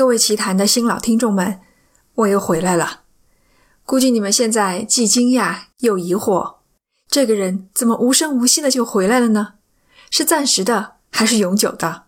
[0.00, 1.60] 各位奇谈的新老听众们，
[2.14, 3.02] 我又回来了。
[3.84, 6.54] 估计你们现在既惊讶又疑惑，
[7.06, 9.56] 这个人怎么无声无息的就回来了呢？
[10.10, 12.04] 是暂时的还是永久的？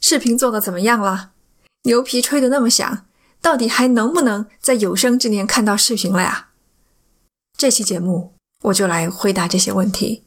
[0.00, 1.32] 视频做的怎么样了？
[1.82, 3.04] 牛皮吹得那么响，
[3.42, 6.48] 到底还能不能在有生之年看到视频了呀？
[7.58, 8.32] 这期节目
[8.62, 10.24] 我就来回答这些问题。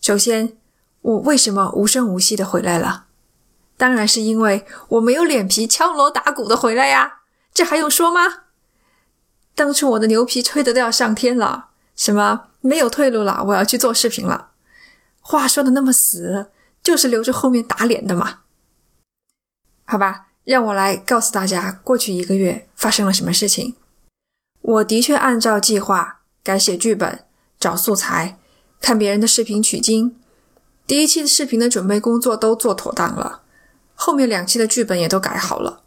[0.00, 0.56] 首先，
[1.02, 3.03] 我为什么无声无息的回来了？
[3.76, 7.20] 当然是因为我没有脸皮敲锣打鼓的回来呀，
[7.52, 8.20] 这还用说吗？
[9.54, 14.50] 当初我的牛皮吹得都要上天了，什么没有退路了，我要去做视频了，
[15.20, 16.50] 话说的那么死，
[16.82, 18.40] 就是留着后面打脸的嘛。
[19.84, 23.76] 好吧，让我来告诉大家，过去一个月发生了什么事情。
[24.60, 27.24] 我的确按照计划改写剧本、
[27.60, 28.38] 找素材、
[28.80, 30.18] 看别人的视频取经，
[30.86, 33.42] 第一期的视频的准备工作都做妥当了。
[34.04, 35.82] 后面两期的剧本也都改好了，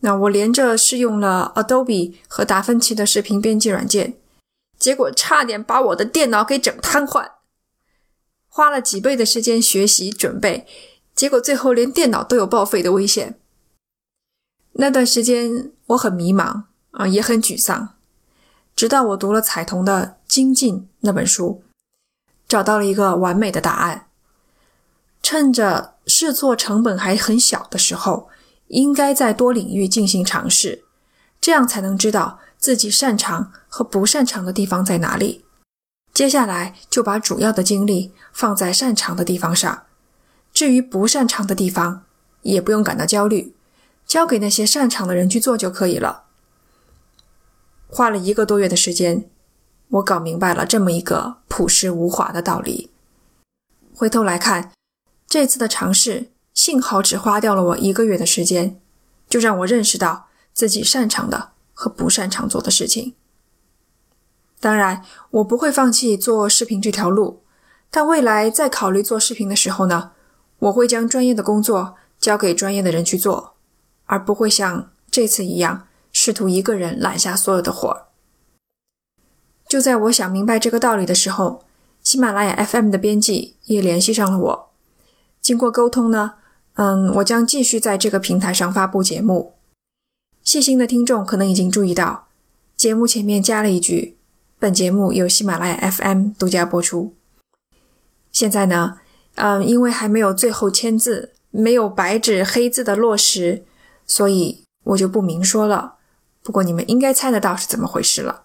[0.00, 4.18] 那我连着试用了 Adobe 和达芬奇的视频编辑软件，
[4.78, 7.30] 结果差点把我的电脑给整瘫痪。
[8.48, 10.66] 花了几倍的时间学习准备，
[11.14, 13.40] 结果最后连电脑都有报废的危险。
[14.72, 17.94] 那段时间我很迷茫啊，也很沮丧，
[18.76, 21.64] 直到我读了彩童的《精进》那本书，
[22.46, 24.08] 找到了一个完美的答案。
[25.24, 28.28] 趁着试错成本还很小的时候，
[28.68, 30.84] 应该在多领域进行尝试，
[31.40, 35.46] 这样才能知道自己擅长和不擅长的地方在哪里。
[36.12, 39.84] 接下来就把主要的精力放在擅长的地方上，
[40.52, 42.04] 至于不擅长的地方，
[42.42, 43.54] 也不用感到焦虑，
[44.06, 46.24] 交给那些擅长的人去做就可以了。
[47.88, 49.30] 花了一个多月的时间，
[49.88, 52.90] 我搞明白了这么一个朴实无华的道理。
[53.94, 54.70] 回头来看。
[55.34, 58.80] 这次的尝试幸好只花掉了我一个月的时间，
[59.28, 63.14] 就让我认识到自己擅长的和不擅长做的事情。
[64.60, 67.42] 当然，我不会放弃做视频这条路，
[67.90, 70.12] 但未来在考虑做视频的时候呢，
[70.60, 73.54] 我会将专业的工作交给专业的人去做，
[74.04, 78.06] 而不会像这次一样试图一个人揽下所有的活儿。
[79.66, 81.64] 就在我想明白这个道理的时候，
[82.04, 84.73] 喜马拉雅 FM 的编辑也联系上了我。
[85.44, 86.36] 经过沟通呢，
[86.76, 89.52] 嗯，我将继续在这个平台上发布节目。
[90.42, 92.28] 细心的听众可能已经注意到，
[92.74, 94.16] 节目前面加了一句
[94.58, 97.14] ：“本节目由喜马拉雅 FM 独家播出。”
[98.32, 99.00] 现在呢，
[99.34, 103.66] 嗯，因为还没有最后签字，没有白纸黑字的落实，
[104.06, 105.96] 所以我就不明说了。
[106.42, 108.44] 不过你们应该猜得到是怎么回事了。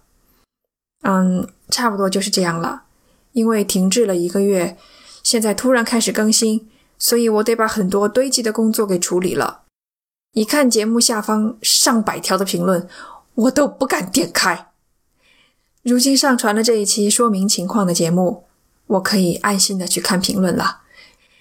[1.04, 2.84] 嗯，差不多就是这样了。
[3.32, 4.76] 因为停滞了一个月，
[5.24, 6.70] 现在突然开始更新。
[7.00, 9.64] 所以我得把很多堆积的工作给处理了。
[10.34, 12.88] 一看节目下方上百条的评论，
[13.34, 14.68] 我都不敢点开。
[15.82, 18.46] 如今上传了这一期说明情况的节目，
[18.86, 20.82] 我可以安心的去看评论了。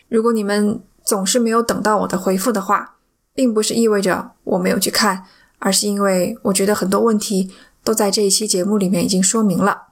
[0.08, 2.96] 如果你们总是没有等到我的回复的话，
[3.34, 5.26] 并不是意味着我没有去看，
[5.58, 7.52] 而是因为我觉得很多问题
[7.82, 9.88] 都在这一期节目里面已经说明了。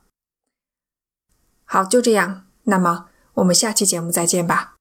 [1.64, 4.75] 好，就这样，那么我们下期节目再见吧。